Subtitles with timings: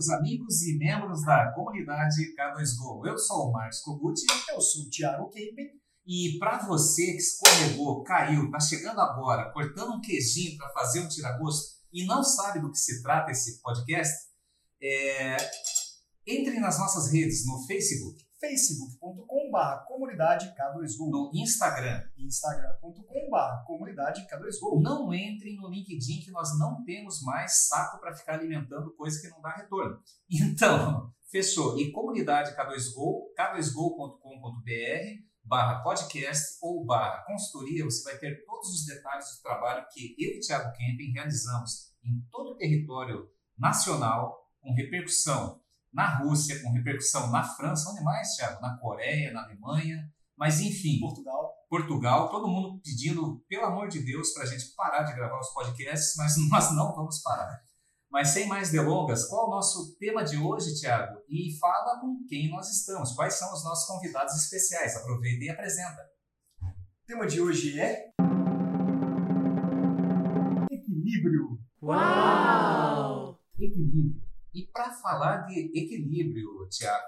[0.00, 3.06] meus amigos e membros da comunidade K2Go.
[3.06, 4.18] Eu sou o Marcos Kogut.
[4.50, 5.68] Eu sou o Thiago Kempen.
[6.06, 11.08] E para você que escorregou, caiu, está chegando agora, cortando um queijinho para fazer um
[11.08, 14.14] tiragosto e não sabe do que se trata esse podcast,
[14.82, 15.36] é...
[16.26, 21.10] entre nas nossas redes no Facebook, facebook.com.br comunidade K2Go.
[21.10, 22.02] No Instagram.
[22.16, 24.80] instagram.com.br comunidade K2Go.
[24.80, 29.28] Não entrem no LinkedIn que nós não temos mais saco para ficar alimentando coisa que
[29.28, 30.00] não dá retorno.
[30.30, 31.78] Então, fechou.
[31.78, 39.36] E comunidade K2Go, k2go.com.br barra podcast ou barra consultoria, você vai ter todos os detalhes
[39.36, 43.28] do trabalho que eu e Thiago Kempin realizamos em todo o território
[43.58, 45.60] nacional, com repercussão
[45.92, 48.60] na Rússia, com repercussão na França, onde mais, Thiago?
[48.60, 51.00] Na Coreia, na Alemanha, mas enfim.
[51.00, 51.54] Portugal.
[51.68, 55.52] Portugal, todo mundo pedindo, pelo amor de Deus, para a gente parar de gravar os
[55.52, 57.60] podcasts, mas nós não vamos parar.
[58.10, 61.20] Mas sem mais delongas, qual é o nosso tema de hoje, Tiago?
[61.28, 64.96] E fala com quem nós estamos, quais são os nossos convidados especiais.
[64.96, 66.02] Aproveita e apresenta.
[66.60, 68.10] O tema de hoje é.
[70.72, 71.60] Equilíbrio.
[71.80, 73.38] Uau!
[73.56, 74.29] Equilíbrio.
[74.52, 77.06] E para falar de equilíbrio, Tiago,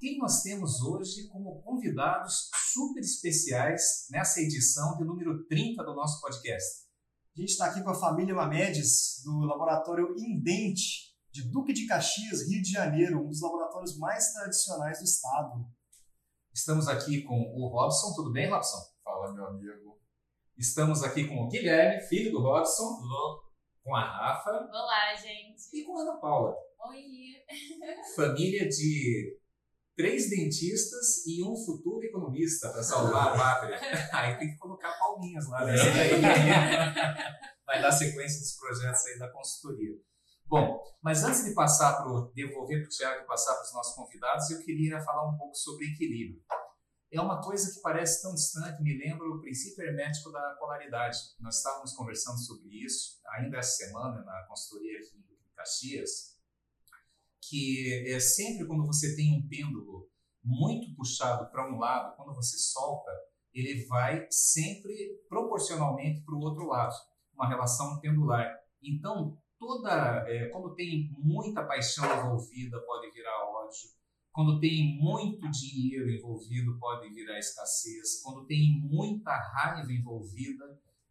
[0.00, 6.20] quem nós temos hoje como convidados super especiais nessa edição de número 30 do nosso
[6.22, 6.86] podcast?
[7.36, 12.48] A gente está aqui com a família Mamedes, do laboratório Indente, de Duque de Caxias,
[12.48, 15.66] Rio de Janeiro, um dos laboratórios mais tradicionais do estado.
[16.52, 18.14] Estamos aqui com o Robson.
[18.14, 18.78] Tudo bem, Robson?
[19.04, 20.00] Fala, meu amigo.
[20.56, 22.82] Estamos aqui com o Guilherme, filho do Robson.
[22.82, 23.49] Olá.
[23.90, 24.52] Com a Rafa.
[24.52, 25.64] Olá, gente.
[25.72, 26.54] E com a Ana Paula.
[26.90, 27.02] Oi.
[28.14, 29.36] Família de
[29.96, 33.80] três dentistas e um futuro economista para salvar a pátria.
[34.14, 35.64] Aí tem que colocar palminhas lá.
[35.64, 35.74] Né?
[37.66, 39.96] Vai dar sequência dos projetos aí da consultoria.
[40.46, 43.96] Bom, mas antes de passar para devolver para o Tiago e passar para os nossos
[43.96, 46.40] convidados, eu queria falar um pouco sobre equilíbrio.
[47.12, 51.18] É uma coisa que parece tão distante, me lembra o princípio hermético da polaridade.
[51.40, 56.38] Nós estávamos conversando sobre isso ainda essa semana na consultoria aqui em Caxias,
[57.42, 60.08] que é sempre quando você tem um pêndulo
[60.42, 63.10] muito puxado para um lado, quando você solta,
[63.52, 66.94] ele vai sempre proporcionalmente para o outro lado,
[67.34, 68.56] uma relação pendular.
[68.80, 73.99] Então, toda é, quando tem muita paixão envolvida, pode virar ódio.
[74.40, 78.22] Quando tem muito dinheiro envolvido, pode virar escassez.
[78.22, 80.64] Quando tem muita raiva envolvida,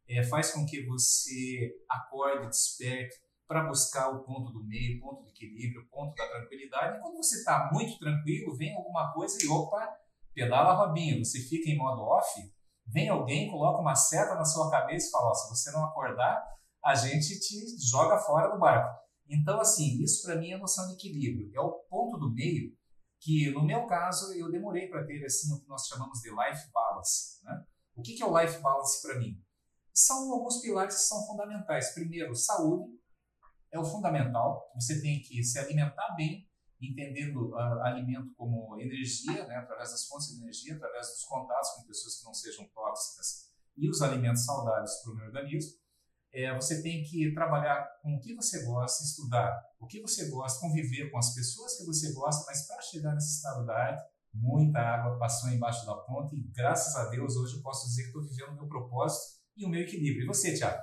[0.07, 3.15] é, faz com que você acorde, desperte
[3.47, 6.97] para buscar o ponto do meio, ponto de equilíbrio, ponto da tranquilidade.
[6.97, 9.87] E quando você está muito tranquilo, vem alguma coisa e opa,
[10.33, 12.51] pedala Robinho, você fica em modo off,
[12.87, 16.43] vem alguém, coloca uma seta na sua cabeça e fala: se você não acordar,
[16.83, 18.97] a gente te joga fora do barco.
[19.29, 21.51] Então, assim, isso para mim é a noção de equilíbrio.
[21.53, 22.78] É o ponto do meio
[23.19, 26.71] que, no meu caso, eu demorei para ter assim, o que nós chamamos de life
[26.71, 27.43] balance.
[27.43, 27.65] Né?
[27.95, 29.41] O que, que é o life balance para mim?
[29.93, 31.93] São alguns pilares que são fundamentais.
[31.93, 32.97] Primeiro, saúde
[33.71, 34.71] é o fundamental.
[34.75, 36.47] Você tem que se alimentar bem,
[36.81, 41.83] entendendo uh, alimento como energia, né, através das fontes de energia, através dos contatos com
[41.83, 45.77] pessoas que não sejam tóxicas e os alimentos saudáveis para o meu organismo.
[46.31, 50.59] É, você tem que trabalhar com o que você gosta, estudar o que você gosta,
[50.59, 54.03] conviver com as pessoas que você gosta, mas para chegar nesse estado da arte,
[54.33, 58.07] muita água passou embaixo da ponte e graças a Deus hoje eu posso dizer que
[58.09, 60.23] estou vivendo o meu propósito e o meu equilíbrio.
[60.23, 60.81] E você, Tiago?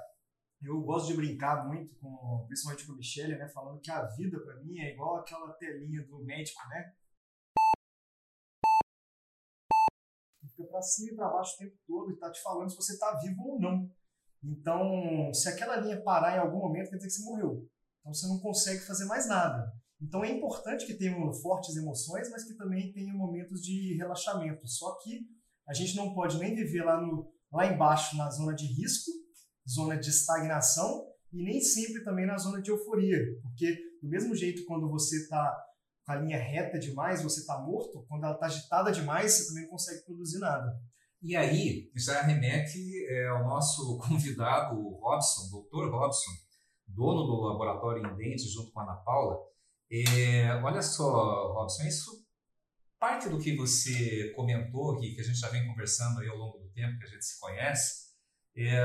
[0.61, 4.41] Eu gosto de brincar muito com, principalmente com a Michelle, né, falando que a vida
[4.41, 6.93] para mim é igual aquela telinha do médico, né?
[10.41, 12.95] Fica para cima e para baixo o tempo todo e tá te falando se você
[12.95, 13.91] está vivo ou não.
[14.47, 17.69] Então, se aquela linha parar em algum momento, quer dizer que você morreu.
[18.01, 19.73] Então você não consegue fazer mais nada.
[20.01, 24.67] Então é importante que tenham fortes emoções, mas que também tenham momentos de relaxamento.
[24.69, 25.21] Só que
[25.67, 29.11] a gente não pode nem viver lá, no, lá embaixo na zona de risco
[29.69, 34.65] zona de estagnação e nem sempre também na zona de euforia, porque do mesmo jeito
[34.65, 35.65] quando você está
[36.05, 39.65] com a linha reta demais, você está morto, quando ela está agitada demais, você também
[39.65, 40.73] não consegue produzir nada.
[41.27, 42.79] E aí, já remete
[43.09, 46.31] é, ao nosso convidado, Robson, doutor Robson,
[46.87, 49.37] dono do laboratório Indente, junto com a Ana Paula.
[49.91, 52.25] É, olha só, Robson, isso
[52.97, 56.59] parte do que você comentou aqui, que a gente já vem conversando aí ao longo
[56.59, 58.13] do tempo que a gente se conhece,
[58.57, 58.81] é,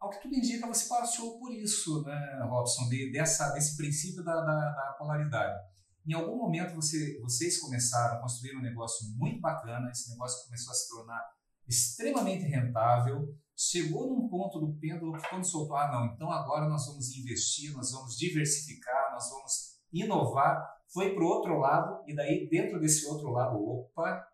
[0.00, 4.34] ao que tudo indica, você passou por isso, né, Robson, de, dessa, desse princípio da,
[4.34, 5.56] da, da, polaridade.
[6.04, 10.72] Em algum momento você, vocês começaram a construir um negócio muito bacana, esse negócio começou
[10.72, 11.35] a se tornar
[11.68, 16.86] extremamente rentável, chegou num ponto do pêndulo que quando soltou, ah não, então agora nós
[16.86, 22.48] vamos investir, nós vamos diversificar, nós vamos inovar, foi para o outro lado, e daí
[22.48, 24.26] dentro desse outro lado, opa,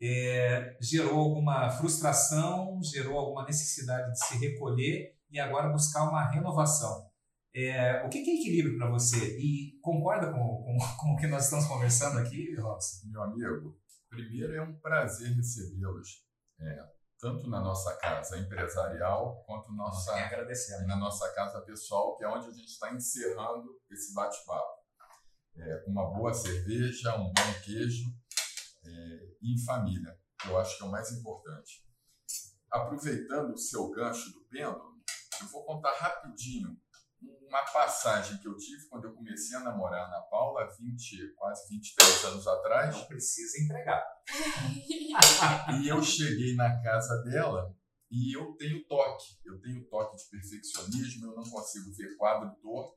[0.00, 7.08] é, gerou alguma frustração, gerou alguma necessidade de se recolher e agora buscar uma renovação.
[7.54, 9.38] É, o que é equilíbrio para você?
[9.38, 13.06] E concorda com, com, com, o que nós estamos conversando aqui, Robson?
[13.08, 13.78] Meu amigo,
[14.08, 16.24] primeiro é um prazer recebê-los,
[16.62, 20.12] é, tanto na nossa casa empresarial quanto nossa,
[20.86, 24.82] na nossa casa pessoal, que é onde a gente está encerrando esse bate-papo.
[25.56, 28.10] É, uma boa cerveja, um bom queijo
[28.84, 28.88] é,
[29.40, 31.86] e em família, que eu acho que é o mais importante.
[32.70, 35.00] Aproveitando o seu gancho do pêndulo,
[35.40, 36.76] eu vou contar rapidinho
[37.52, 42.24] uma passagem que eu tive quando eu comecei a namorar Ana Paula, 20, quase 23
[42.24, 42.96] anos atrás.
[42.96, 44.02] Não precisa entregar.
[45.82, 47.76] e eu cheguei na casa dela
[48.10, 49.26] e eu tenho toque.
[49.44, 52.96] Eu tenho toque de perfeccionismo, eu não consigo ver quadro torto.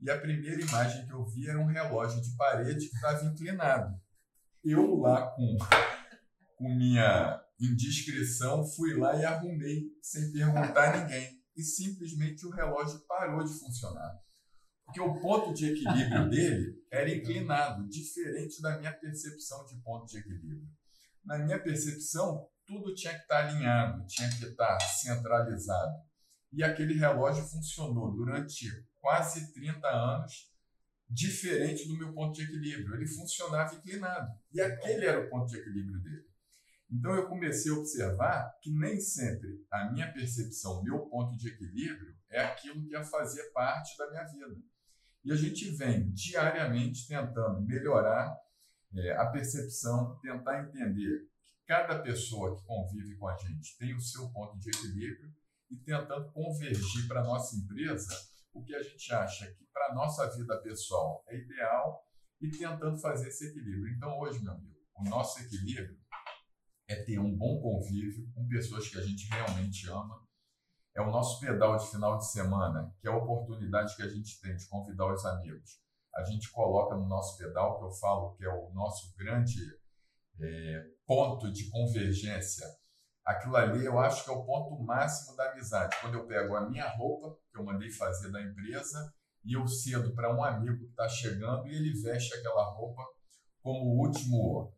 [0.00, 3.94] E a primeira imagem que eu vi era um relógio de parede que estava inclinado.
[4.62, 5.56] Eu lá com,
[6.56, 13.00] com minha indiscrição fui lá e arrumei sem perguntar a ninguém e simplesmente o relógio
[13.06, 14.18] parou de funcionar.
[14.84, 20.18] Porque o ponto de equilíbrio dele era inclinado, diferente da minha percepção de ponto de
[20.18, 20.68] equilíbrio.
[21.24, 25.94] Na minha percepção, tudo tinha que estar alinhado, tinha que estar centralizado.
[26.52, 28.66] E aquele relógio funcionou durante
[29.00, 30.52] quase 30 anos,
[31.08, 32.94] diferente do meu ponto de equilíbrio.
[32.94, 34.32] Ele funcionava inclinado.
[34.52, 36.33] E aquele era o ponto de equilíbrio dele.
[36.94, 42.14] Então eu comecei a observar que nem sempre a minha percepção, meu ponto de equilíbrio
[42.30, 44.62] é aquilo que ia fazer parte da minha vida.
[45.24, 48.38] E a gente vem diariamente tentando melhorar
[48.94, 54.00] é, a percepção, tentar entender que cada pessoa que convive com a gente tem o
[54.00, 55.34] seu ponto de equilíbrio
[55.70, 58.14] e tentando convergir para a nossa empresa
[58.52, 62.06] o que a gente acha que para a nossa vida pessoal é ideal
[62.40, 63.92] e tentando fazer esse equilíbrio.
[63.96, 65.98] Então, hoje, meu amigo, o nosso equilíbrio
[66.88, 70.22] é ter um bom convívio com pessoas que a gente realmente ama.
[70.94, 74.40] É o nosso pedal de final de semana, que é a oportunidade que a gente
[74.40, 75.80] tem de convidar os amigos.
[76.14, 79.60] A gente coloca no nosso pedal, que eu falo que é o nosso grande
[80.40, 82.66] é, ponto de convergência.
[83.24, 85.96] Aquilo ali eu acho que é o ponto máximo da amizade.
[86.00, 89.12] Quando eu pego a minha roupa, que eu mandei fazer da empresa,
[89.44, 93.02] e eu cedo para um amigo que está chegando e ele veste aquela roupa
[93.62, 94.72] como o último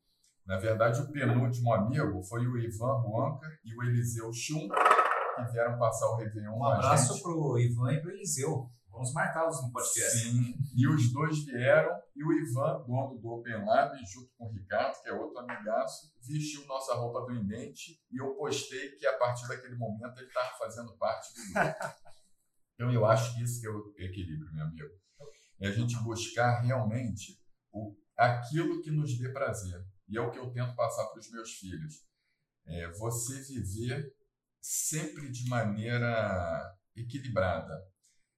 [0.46, 5.76] na verdade, o penúltimo amigo foi o Ivan Huanca e o Eliseu Chum, que vieram
[5.76, 6.56] passar o Réveillon.
[6.56, 8.70] Um abraço para o Ivan e para o Eliseu.
[8.88, 10.18] Vamos marcá-los no podcast.
[10.18, 14.52] Sim, e os dois vieram, e o Ivan, dono do Open Lab, junto com o
[14.52, 19.18] Ricardo, que é outro amigaço, vestiu nossa roupa do Indente e eu postei que a
[19.18, 21.76] partir daquele momento ele estava fazendo parte do grupo.
[22.74, 24.94] então eu acho que isso que é o equilíbrio, meu amigo.
[25.60, 27.38] É a gente buscar realmente
[27.72, 31.30] o, aquilo que nos dê prazer e é o que eu tento passar para os
[31.30, 32.04] meus filhos.
[32.66, 34.12] É você viver
[34.60, 37.74] sempre de maneira equilibrada.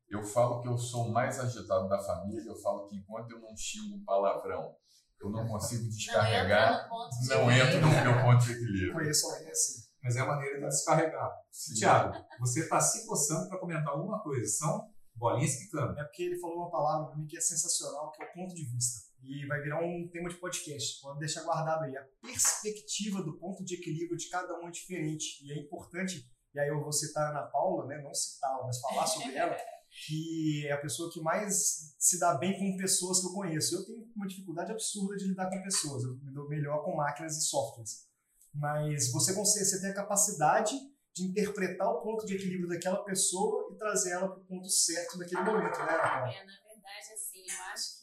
[0.08, 3.40] Eu falo que eu sou o mais agitado da família, eu falo que enquanto eu
[3.40, 4.74] não xingo um palavrão,
[5.20, 6.88] eu não consigo descarregar,
[7.28, 8.94] não entro no, meu ponto de equilíbrio.
[8.94, 9.88] Conheço alguém assim.
[10.02, 11.30] Mas é a maneira de descarregar.
[11.76, 14.46] Tiago, você está se coçando para comentar alguma coisa.
[14.46, 15.98] São bolinhas quicando.
[15.98, 18.54] É porque ele falou uma palavra para mim que é sensacional, que é o ponto
[18.54, 21.00] de vista e vai virar um tema de podcast.
[21.00, 21.96] Pode deixar guardado aí.
[21.96, 26.24] A perspectiva do ponto de equilíbrio de cada um é diferente e é importante.
[26.54, 28.00] E aí eu vou citar a Ana Paula, né?
[28.02, 29.56] não citá-la, mas falar sobre ela,
[30.06, 33.76] que é a pessoa que mais se dá bem com pessoas que eu conheço.
[33.76, 36.04] Eu tenho uma dificuldade absurda de lidar com pessoas.
[36.04, 38.08] Eu me dou melhor com máquinas e softwares.
[38.54, 40.74] Mas você consegue, você tem a capacidade
[41.14, 45.18] de interpretar o ponto de equilíbrio daquela pessoa e trazer ela para o ponto certo
[45.18, 46.32] naquele momento, né, Ana Paula?
[46.32, 47.97] É, na verdade, assim, eu acho que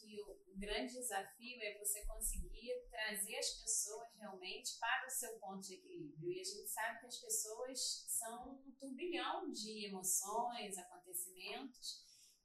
[0.56, 5.74] o grande desafio é você conseguir trazer as pessoas realmente para o seu ponto de
[5.74, 6.32] equilíbrio.
[6.32, 12.02] E a gente sabe que as pessoas são um turbilhão de emoções, acontecimentos,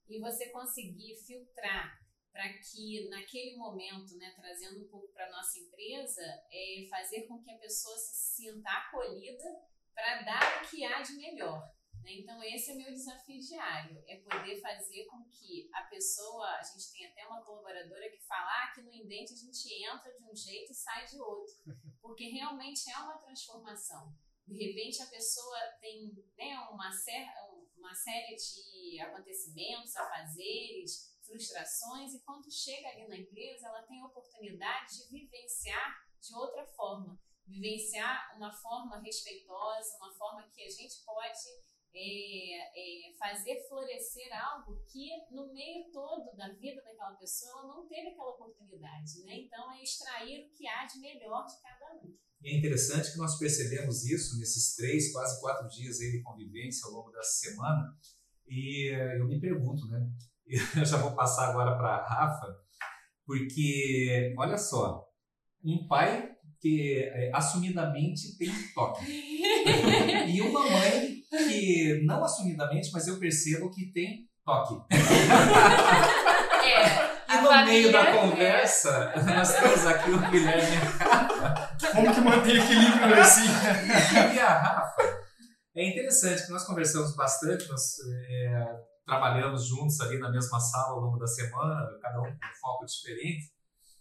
[0.09, 2.01] e você conseguir filtrar
[2.33, 7.51] para que naquele momento, né, trazendo um pouco para nossa empresa, é fazer com que
[7.51, 9.43] a pessoa se sinta acolhida
[9.93, 11.73] para dar o que há de melhor.
[12.03, 12.13] Né?
[12.13, 16.63] Então, esse é o meu desafio diário, é poder fazer com que a pessoa, a
[16.63, 20.23] gente tem até uma colaboradora que fala ah, que no Indente a gente entra de
[20.23, 21.55] um jeito e sai de outro,
[22.01, 24.13] porque realmente é uma transformação.
[24.47, 27.25] De repente, a pessoa tem né, uma, ser,
[27.77, 34.07] uma série de acontecimentos, afazeres, frustrações, e quando chega ali na empresa, ela tem a
[34.07, 37.17] oportunidade de vivenciar de outra forma,
[37.47, 41.39] vivenciar uma forma respeitosa, uma forma que a gente pode
[41.93, 48.09] é, é, fazer florescer algo que no meio todo da vida daquela pessoa não teve
[48.09, 49.41] aquela oportunidade, né?
[49.41, 52.15] Então é extrair o que há de melhor de cada um.
[52.41, 56.87] E é interessante que nós percebemos isso nesses três, quase quatro dias aí de convivência
[56.87, 57.95] ao longo dessa semana.
[58.47, 59.99] E eu me pergunto, né?
[60.75, 62.47] Eu já vou passar agora para a Rafa,
[63.25, 65.07] porque olha só,
[65.63, 69.05] um pai que é, assumidamente tem toque
[70.29, 74.75] e uma mãe que não assumidamente, mas eu percebo que tem toque.
[76.63, 77.11] É.
[77.27, 79.21] E no meio da conversa, é.
[79.23, 80.77] nós temos aqui o Guilherme
[81.91, 83.47] Como que mantém equilíbrio assim?
[84.35, 85.21] e a Rafa.
[85.75, 87.95] É interessante que nós conversamos bastante, nós
[88.29, 92.59] é, trabalhamos juntos ali na mesma sala ao longo da semana, cada um com um
[92.61, 93.51] foco diferente.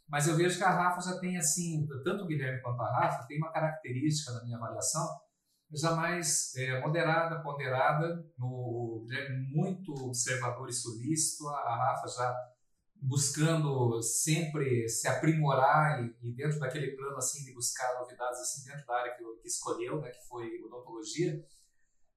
[0.09, 3.27] Mas eu vejo que a Rafa já tem, assim, tanto o Guilherme quanto a Rafa,
[3.27, 5.07] tem uma característica na minha avaliação,
[5.73, 12.37] já mais é, moderada, ponderada, no Guilherme muito observador e solícito, a Rafa já
[13.03, 18.87] buscando sempre se aprimorar e, e, dentro daquele plano assim de buscar novidades assim dentro
[18.87, 21.43] da área que, que escolheu, né, que foi odontologia.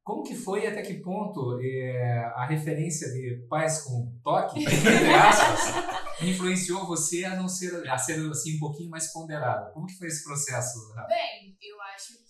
[0.04, 5.74] Como que foi até que ponto é, a referência de pais com toque, entre aspas,
[6.22, 9.72] influenciou você a não ser a ser assim um pouquinho mais ponderada?
[9.72, 10.92] Como que foi esse processo?
[10.94, 11.08] Rafa?
[11.08, 12.23] Bem, eu acho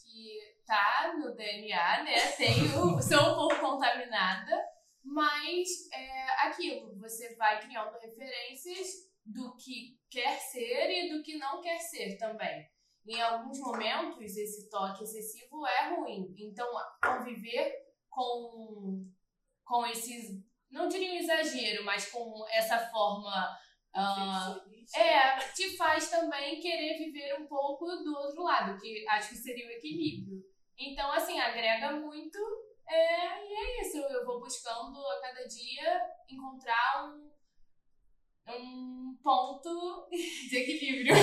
[0.66, 2.32] tá no DNA, né?
[2.38, 10.38] Tenho, sou um pouco contaminada mas é aquilo, você vai criando referências do que quer
[10.40, 12.66] ser e do que não quer ser também.
[13.06, 16.34] Em alguns momentos, esse toque excessivo é ruim.
[16.38, 16.68] Então,
[17.04, 17.74] conviver
[18.10, 19.06] com,
[19.66, 20.42] com esses,
[20.72, 23.58] não diria um exagero, mas com essa forma.
[23.96, 29.36] Uh, é, te faz também querer viver um pouco do outro lado, que acho que
[29.36, 30.44] seria o equilíbrio.
[30.78, 32.40] Então, assim, agrega muito
[32.88, 37.32] é, e é isso, eu vou buscando a cada dia encontrar um,
[38.52, 41.16] um ponto de equilíbrio.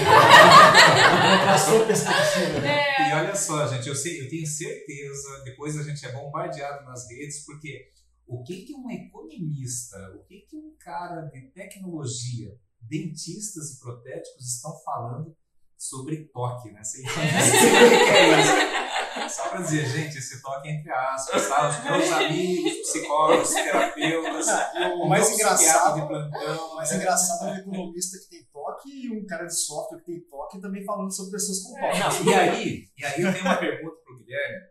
[2.64, 3.10] é.
[3.10, 7.08] E olha só, gente, eu, sei, eu tenho certeza, depois a gente é bombardeado nas
[7.10, 7.90] redes, porque
[8.26, 14.54] o que, que um economista, o que, que um cara de tecnologia, dentistas e protéticos
[14.54, 15.36] estão falando
[15.76, 16.82] sobre toque, né?
[16.82, 18.89] Você, é.
[19.30, 21.68] Só para dizer, gente, esse toque é entre aspas, tá?
[21.68, 24.46] Os meus amigos, psicólogos, terapeutas,
[24.94, 26.68] o, mais engraçado de plantão.
[26.72, 30.04] O mais engraçado é um economista que tem toque e um cara de software que
[30.06, 32.24] tem toque também falando sobre pessoas com toque.
[32.24, 34.66] Não, e, aí, e aí eu tenho uma pergunta para o Guilherme,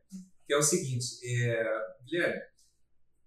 [0.45, 1.63] que é o seguinte, é,
[2.05, 2.41] Guilherme,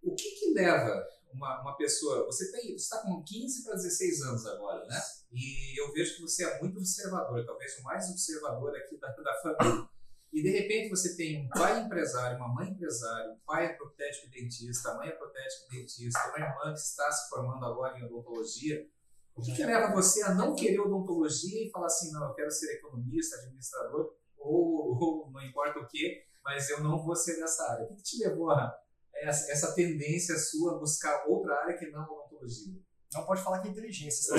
[0.03, 4.85] o que que leva uma, uma pessoa, você está com 15 para 16 anos agora,
[4.87, 5.01] né?
[5.33, 9.35] E eu vejo que você é muito observador, talvez o mais observador aqui da, da
[9.41, 9.89] família.
[10.33, 14.31] E de repente você tem um pai empresário, uma mãe empresária, um pai é protético
[14.31, 18.89] dentista, a mãe é protético dentista, uma irmã que está se formando agora em odontologia.
[19.35, 22.51] O que, que leva você a não querer odontologia e falar assim, não, eu quero
[22.51, 27.71] ser economista, administrador, ou, ou não importa o que, mas eu não vou ser nessa
[27.71, 27.85] área?
[27.85, 28.75] O que, que te levou a
[29.15, 32.75] essa, essa tendência sua a buscar outra área que não odontologia?
[33.13, 34.35] Não pode falar que é inteligência.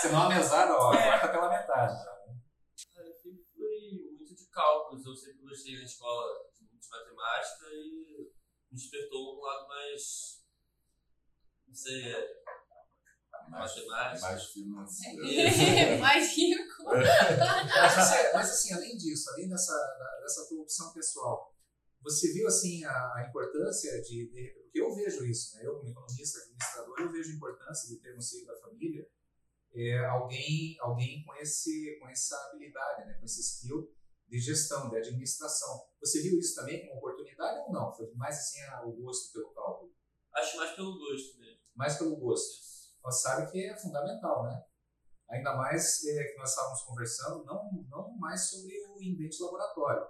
[0.00, 2.04] Senão a mesada, ó, corta pela metade.
[2.04, 2.19] Tá?
[4.60, 5.06] Cálculos.
[5.06, 8.30] Eu sempre gostei na escola de matemática e
[8.70, 10.44] me despertou um lado mais.
[11.66, 12.40] Não sei, é.
[13.48, 14.26] Mais, matemática.
[14.28, 15.22] Mais financeiro.
[16.00, 16.84] mais rico.
[16.84, 19.74] mas, assim, mas, assim, além disso, além dessa,
[20.20, 21.56] dessa tua opção pessoal,
[22.02, 25.66] você viu assim a, a importância de, de, porque eu vejo isso, né?
[25.66, 29.06] Eu como economista, administrador, eu vejo a importância de ter no seio da família
[29.74, 33.14] é, alguém, alguém com esse, com essa habilidade, né?
[33.14, 33.92] Com esse skill
[34.30, 35.82] de gestão, de administração.
[36.00, 37.92] Você viu isso também como oportunidade ou não?
[37.92, 39.92] Foi mais assim ah, o gosto pelo cálculo?
[40.32, 41.60] Acho mais pelo gosto mesmo.
[41.74, 42.62] Mais pelo gosto.
[43.02, 44.64] Você sabe que é fundamental, né?
[45.30, 50.06] Ainda mais é, que nós estávamos conversando, não, não mais sobre o indente laboratório.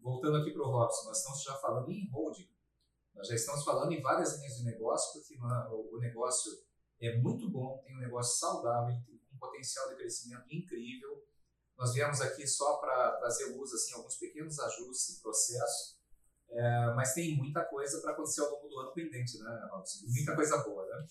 [0.00, 2.48] Voltando aqui para o Robson, nós estamos já falando em holding.
[3.14, 6.52] Nós já estamos falando em várias linhas de negócio, porque o negócio
[7.00, 11.22] é muito bom, tem um negócio saudável, tem um potencial de crescimento incrível
[11.80, 15.98] nós viemos aqui só para trazer luz, assim, alguns pequenos ajustes em processo,
[16.50, 20.04] é, mas tem muita coisa para acontecer ao longo do ano pendente, né, Robson?
[20.06, 21.06] Muita coisa boa, né?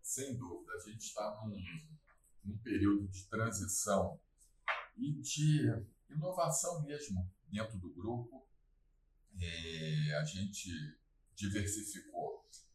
[0.00, 0.72] Sem dúvida.
[0.72, 1.56] A gente está num,
[2.44, 4.20] num período de transição
[4.96, 8.46] e de inovação mesmo dentro do grupo.
[9.40, 10.70] É, a gente
[11.34, 12.33] diversificou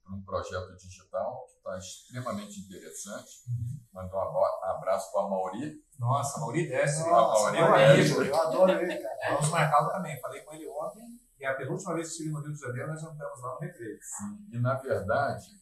[0.10, 3.44] para um projeto digital que está extremamente interessante.
[3.48, 3.80] Uhum.
[3.94, 7.08] Mandar um abraço para a Mauri, nossa, Mauri desce.
[7.08, 9.34] Nossa, Mauri é eu adoro ele, cara.
[9.34, 10.20] Vamos marcar também.
[10.20, 11.20] Falei com ele ontem.
[11.39, 14.00] E a penúltima vez que estive no Rio de Janeiro, nós jantamos lá no Recreio.
[14.01, 15.62] Sim, e na verdade,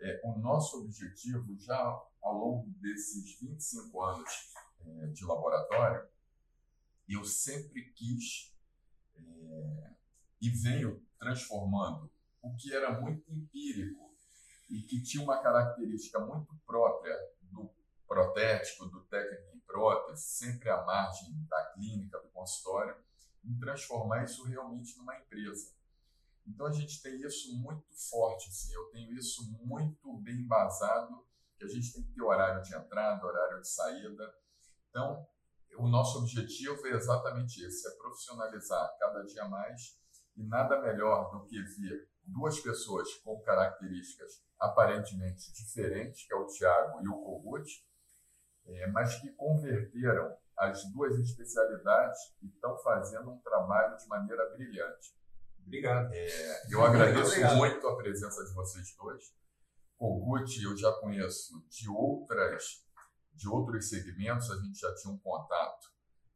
[0.00, 4.52] é, o nosso objetivo já ao longo desses 25 anos
[4.84, 6.06] é, de laboratório,
[7.08, 8.52] eu sempre quis
[9.16, 9.90] é,
[10.40, 12.10] e venho transformando
[12.42, 14.14] o que era muito empírico
[14.68, 17.70] e que tinha uma característica muito própria do
[18.06, 22.96] protético, do técnico em prótese, sempre à margem da clínica, do consultório,
[23.44, 25.74] em transformar isso realmente numa empresa.
[26.46, 31.26] Então a gente tem isso muito forte, assim, eu tenho isso muito bem embasado,
[31.58, 34.34] que a gente tem que ter horário de entrada, horário de saída.
[34.90, 35.26] Então,
[35.78, 39.98] o nosso objetivo é exatamente esse, é profissionalizar cada dia mais
[40.36, 46.46] e nada melhor do que ver duas pessoas com características aparentemente diferentes, que é o
[46.46, 47.84] Tiago e o Kogut,
[48.66, 55.14] é, mas que converteram as duas especialidades e estão fazendo um trabalho de maneira brilhante.
[55.64, 56.12] Obrigado.
[56.12, 57.56] É, eu agradeço Obrigado.
[57.56, 59.34] muito a presença de vocês dois.
[59.98, 62.84] Kogut eu já conheço de outras
[63.36, 65.90] de outros segmentos, a gente já tinha um contato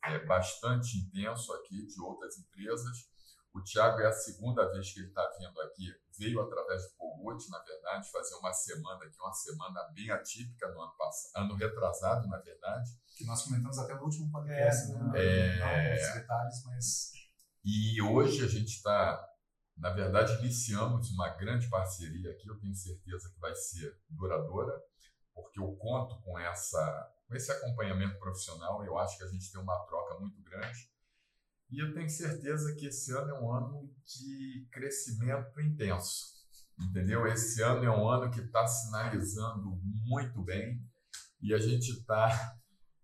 [0.05, 3.09] é, bastante intenso aqui de outras empresas.
[3.53, 7.51] O Tiago é a segunda vez que ele está vindo aqui, veio através do Kogut,
[7.51, 12.29] na verdade, fazer uma semana aqui, uma semana bem atípica no ano passado, ano retrasado,
[12.29, 12.91] na verdade.
[13.17, 15.13] Que nós comentamos até no último podcast, é, né?
[15.17, 15.59] É...
[15.59, 17.13] Não, detalhes, mas.
[17.65, 19.29] E hoje a gente está,
[19.77, 24.73] na verdade, iniciamos uma grande parceria aqui, eu tenho certeza que vai ser duradoura,
[25.35, 29.61] porque eu conto com, essa, com esse acompanhamento profissional, eu acho que a gente tem
[29.61, 30.89] uma troca muito grande.
[31.71, 36.35] E eu tenho certeza que esse ano é um ano de crescimento intenso,
[36.81, 37.25] entendeu?
[37.29, 40.83] Esse ano é um ano que está sinalizando muito bem
[41.41, 42.29] e a gente está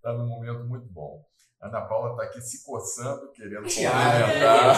[0.02, 1.24] tá num momento muito bom.
[1.62, 4.74] Ana Paula está aqui se coçando, querendo complementar.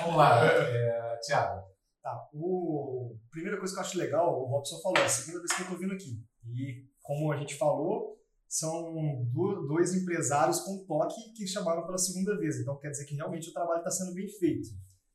[0.00, 1.66] Vamos lá, é, Tiago.
[2.02, 3.16] Tá, o...
[3.30, 5.64] primeira coisa que eu acho legal, o Robson falou, é a segunda vez que eu
[5.64, 6.20] estou vindo aqui.
[6.44, 8.15] E como a gente falou,
[8.48, 8.94] são
[9.68, 12.60] dois empresários com toque que chamaram pela segunda vez.
[12.60, 14.68] Então quer dizer que realmente o trabalho está sendo bem feito.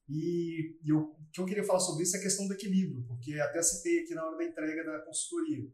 [0.10, 3.34] E, e o que eu queria falar sobre isso é a questão do equilíbrio, porque
[3.39, 5.65] até citei aqui na hora da entrega da consultoria.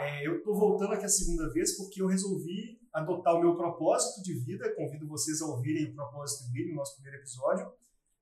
[0.00, 4.22] É, eu estou voltando aqui a segunda vez porque eu resolvi adotar o meu propósito
[4.22, 4.74] de vida.
[4.74, 7.70] Convido vocês a ouvirem o propósito dele no nosso primeiro episódio.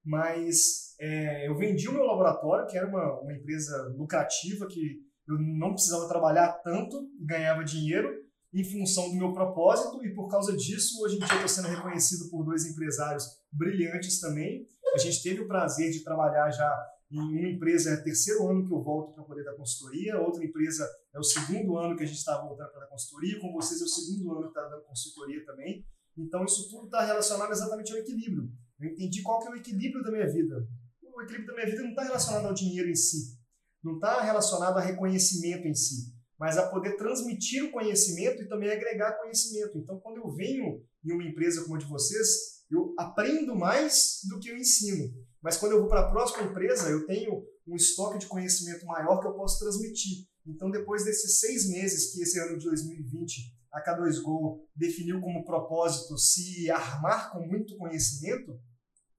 [0.04, 5.38] Mas é, eu vendi o meu laboratório, que era uma, uma empresa lucrativa, que eu
[5.38, 8.21] não precisava trabalhar tanto ganhava dinheiro
[8.52, 12.28] em função do meu propósito e por causa disso, hoje em dia estou sendo reconhecido
[12.28, 14.66] por dois empresários brilhantes também.
[14.94, 18.66] A gente teve o prazer de trabalhar já em uma empresa, é o terceiro ano
[18.66, 22.06] que eu volto para poder dar consultoria, outra empresa é o segundo ano que a
[22.06, 24.82] gente está voltando para dar consultoria, com vocês é o segundo ano que está dando
[24.84, 25.86] consultoria também.
[26.16, 28.50] Então, isso tudo está relacionado exatamente ao equilíbrio.
[28.80, 30.66] Eu entendi qual que é o equilíbrio da minha vida.
[31.02, 33.38] O equilíbrio da minha vida não está relacionado ao dinheiro em si,
[33.82, 36.11] não está relacionado a reconhecimento em si
[36.42, 39.78] mas a poder transmitir o conhecimento e também agregar conhecimento.
[39.78, 44.40] Então, quando eu venho em uma empresa como a de vocês, eu aprendo mais do
[44.40, 45.14] que eu ensino.
[45.40, 49.20] Mas quando eu vou para a próxima empresa, eu tenho um estoque de conhecimento maior
[49.20, 50.26] que eu posso transmitir.
[50.44, 56.18] Então, depois desses seis meses que esse ano de 2020 a K2Go definiu como propósito
[56.18, 58.58] se armar com muito conhecimento,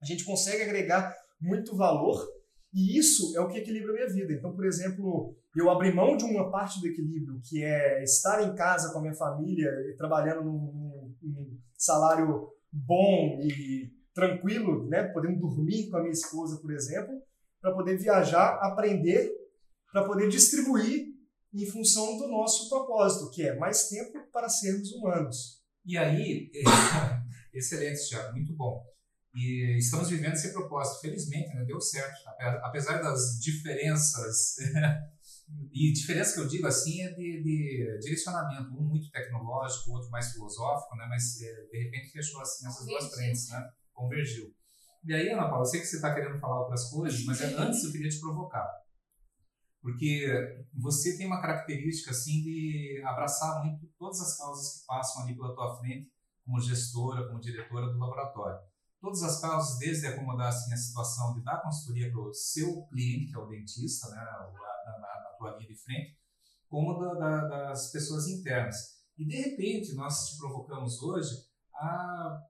[0.01, 2.21] a gente consegue agregar muito valor
[2.73, 4.33] e isso é o que equilibra a minha vida.
[4.33, 8.55] Então, por exemplo, eu abri mão de uma parte do equilíbrio, que é estar em
[8.55, 15.89] casa com a minha família, trabalhando num, num salário bom e tranquilo, né, podendo dormir
[15.89, 17.13] com a minha esposa, por exemplo,
[17.61, 19.31] para poder viajar, aprender,
[19.91, 21.13] para poder distribuir
[21.53, 25.61] em função do nosso propósito, que é mais tempo para sermos humanos.
[25.85, 26.49] E aí,
[27.53, 28.83] excelente, Thiago, muito bom.
[29.33, 31.01] E estamos vivendo esse propósito.
[31.01, 32.21] Felizmente, né, deu certo.
[32.61, 34.57] Apesar das diferenças,
[35.73, 40.11] e diferença que eu digo assim é de, de, direcionamento, um muito tecnológico, o outro
[40.11, 44.53] mais filosófico, né, mas é, de repente fechou assim essas duas frentes, né, convergiu.
[45.03, 47.83] E aí, Ana Paula, eu sei que você está querendo falar outras coisas, mas antes
[47.83, 48.69] eu queria te provocar.
[49.81, 55.35] Porque você tem uma característica assim de abraçar muito todas as causas que passam ali
[55.35, 56.09] pela tua frente,
[56.45, 58.72] como gestora, como diretora do laboratório
[59.03, 63.31] todas as causas, desde acomodar assim, a situação de dar consultoria para o seu cliente,
[63.31, 66.17] que é o dentista, né, na, tua linha de frente,
[66.69, 69.03] como da, da, das pessoas internas.
[69.17, 71.35] E, de repente, nós te provocamos hoje
[71.73, 72.43] a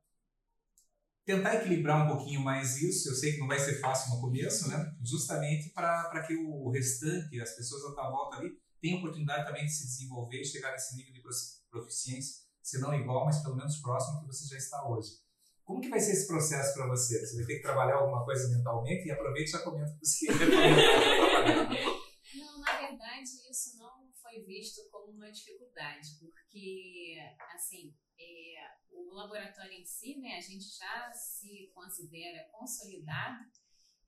[1.25, 3.09] tentar equilibrar um pouquinho mais isso.
[3.09, 4.95] Eu sei que não vai ser fácil no começo, né?
[5.03, 9.71] justamente para que o restante, as pessoas à tua volta ali, tenham oportunidade também de
[9.71, 11.21] se desenvolver e chegar nesse nível de
[11.71, 15.23] proficiência, se não igual, mas pelo menos próximo que você já está hoje.
[15.63, 17.25] Como que vai ser esse processo para você?
[17.25, 20.27] Você vai ter que trabalhar alguma coisa mentalmente e aproveite e já comenta com você.
[22.35, 27.15] não, na verdade, isso não foi visto como uma dificuldade, porque,
[27.55, 28.55] assim, é,
[28.91, 33.45] o laboratório em si, né, a gente já se considera consolidado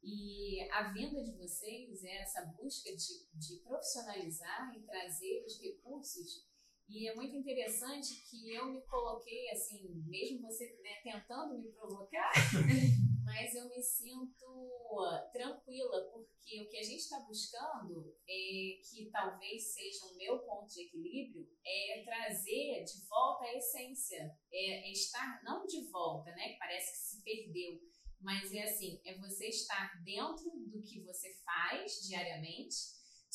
[0.06, 6.46] e a vinda de vocês é essa busca de, de profissionalizar e trazer os recursos.
[6.88, 12.32] E é muito interessante que eu me coloquei, assim, mesmo você né, tentando me provocar,
[13.26, 14.46] mas eu me sinto
[15.34, 20.72] tranquila, porque o que a gente está buscando, é que talvez seja o meu ponto
[20.72, 26.60] de equilíbrio, é trazer de volta a essência, é, estar, não de volta, né, que
[26.60, 27.82] parece que se perdeu,
[28.22, 32.76] mas é assim, é você estar dentro do que você faz diariamente,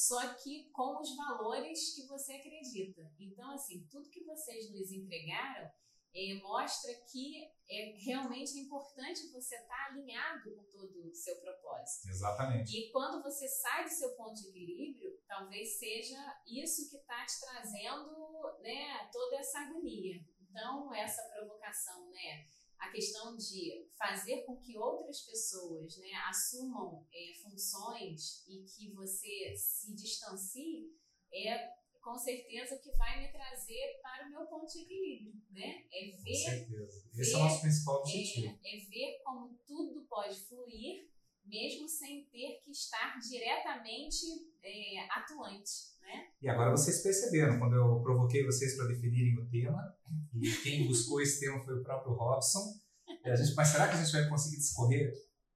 [0.01, 3.03] só que com os valores que você acredita.
[3.19, 5.71] Então, assim, tudo que vocês nos entregaram
[6.15, 12.09] é, mostra que é realmente importante você estar tá alinhado com todo o seu propósito.
[12.09, 12.75] Exatamente.
[12.75, 17.39] E quando você sai do seu ponto de equilíbrio, talvez seja isso que está te
[17.39, 20.19] trazendo né, toda essa agonia.
[20.41, 22.49] Então, essa provocação, né?
[22.81, 29.55] A questão de fazer com que outras pessoas né, assumam é, funções e que você
[29.55, 30.91] se distancie
[31.33, 35.85] é com certeza o que vai me trazer para o meu ponto de equilíbrio, né?
[35.93, 37.11] É ver, com certeza.
[37.15, 38.59] Esse ver, é o nosso principal objetivo.
[38.65, 41.11] É, é ver como tudo pode fluir,
[41.51, 44.25] mesmo sem ter que estar diretamente
[44.63, 45.91] é, atuante.
[46.01, 46.29] Né?
[46.41, 49.95] E agora vocês perceberam, quando eu provoquei vocês para definirem o tema,
[50.35, 52.79] e quem buscou esse tema foi o próprio Robson,
[53.27, 55.13] a gente, mas será que a gente vai conseguir discorrer?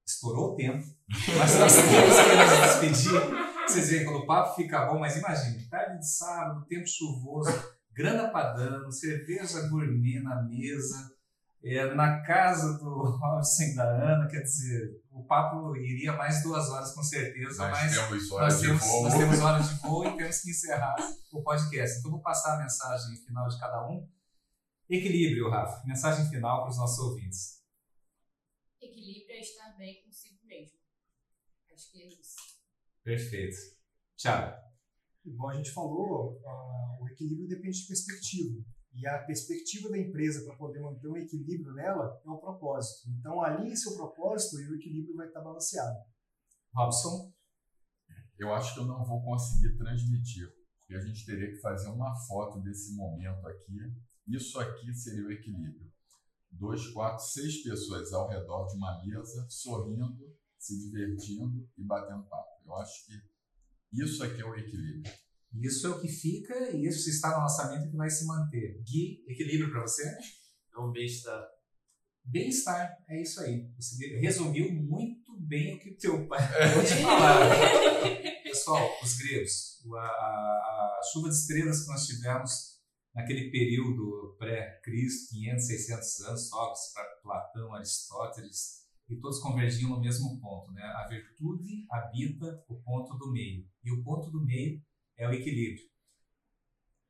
[0.06, 0.84] Estourou o tempo,
[1.38, 3.44] mas nós temos que nos despedir.
[3.66, 7.50] Vocês veem, quando o papo fica bom, mas imagine, tarde de sábado, tempo chuvoso,
[7.90, 11.13] grana padano, cerveja gourmet na mesa,
[11.64, 16.68] é, na casa do Robson e da Ana, quer dizer, o papo iria mais duas
[16.68, 20.40] horas com certeza, nós mas temos nós, temos, nós temos horas de voo e temos
[20.40, 20.94] que encerrar
[21.32, 21.98] o podcast.
[21.98, 24.06] Então, vou passar a mensagem final de cada um.
[24.90, 25.82] Equilíbrio, Rafa.
[25.86, 27.62] Mensagem final para os nossos ouvintes.
[28.78, 30.78] Equilíbrio é estar bem consigo mesmo.
[31.72, 32.36] Acho que é isso.
[33.02, 33.56] Perfeito.
[34.16, 34.52] Tchau.
[35.24, 38.62] Bom, a gente falou, uh, o equilíbrio depende de perspectiva.
[38.94, 43.10] E a perspectiva da empresa para poder manter um equilíbrio nela é o propósito.
[43.18, 45.98] Então, alinhe seu propósito e o equilíbrio vai estar balanceado.
[46.72, 47.32] Robson?
[48.38, 52.14] Eu acho que eu não vou conseguir transmitir, porque a gente teria que fazer uma
[52.26, 53.78] foto desse momento aqui.
[54.28, 55.92] Isso aqui seria o equilíbrio.
[56.50, 62.62] Dois, quatro, seis pessoas ao redor de uma mesa, sorrindo, se divertindo e batendo papo.
[62.64, 63.12] Eu acho que
[63.92, 65.12] isso aqui é o equilíbrio.
[65.60, 68.82] Isso é o que fica e isso está no lançamento que vai se manter.
[68.82, 70.02] Gui, equilíbrio para você?
[70.02, 71.42] É um bem-estar.
[72.24, 73.70] Bem-estar, é isso aí.
[73.76, 78.42] Você resumiu muito bem o que o teu pai acabou de falar.
[78.42, 82.50] Pessoal, os gregos, a, a, a, chuva de estrelas que nós tivemos
[83.14, 90.72] naquele período pré-Cristo, 500, 600 anos, Sócrates, Platão, Aristóteles, e todos convergiam no mesmo ponto.
[90.72, 90.82] Né?
[90.82, 93.66] A virtude habita o ponto do meio.
[93.84, 94.80] E o ponto do meio
[95.16, 95.88] é o equilíbrio.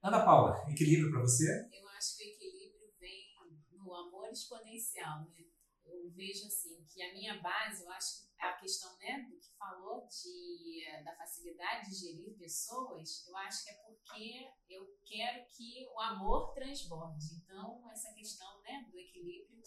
[0.02, 1.48] Ana Paula, equilíbrio para você?
[1.72, 3.34] Eu acho que o equilíbrio vem
[3.72, 5.44] no amor exponencial, né?
[5.84, 9.56] Eu vejo assim que a minha base, eu acho que a questão, né, do que
[9.56, 15.86] falou de da facilidade de gerir pessoas, eu acho que é porque eu quero que
[15.88, 17.36] o amor transborde.
[17.36, 19.62] Então, essa questão, né, do equilíbrio,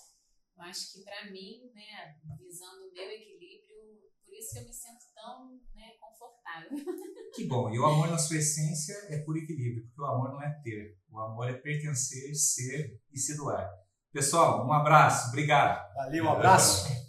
[0.56, 4.74] eu acho que para mim, né, visando o meu equilíbrio, por isso que eu me
[4.74, 6.70] sinto tão né, confortável.
[7.34, 7.70] Que bom.
[7.70, 10.98] E o amor, na sua essência, é por equilíbrio, porque o amor não é ter.
[11.08, 13.70] O amor é pertencer, ser e se doar.
[14.12, 15.28] Pessoal, um abraço.
[15.28, 15.94] Obrigado.
[15.94, 16.88] Valeu, um abraço.